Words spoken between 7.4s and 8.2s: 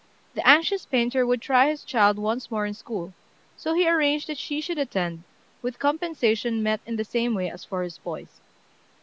as for his